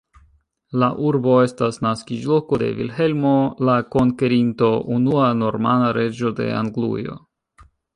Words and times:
La 0.83 0.87
urbo 1.09 1.35
estas 1.47 1.77
naskiĝloko 1.87 2.59
de 2.63 2.71
Vilhelmo 2.81 3.35
la 3.71 3.77
Konkerinto, 3.99 4.75
unua 4.99 5.33
normana 5.47 5.95
reĝo 6.03 6.37
de 6.43 6.53
Anglujo. 6.65 7.25